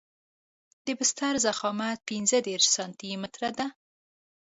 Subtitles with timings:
[0.85, 3.67] د بستر ضخامت پنځه دېرش سانتي متره دی